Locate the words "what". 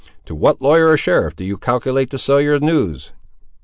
0.33-0.63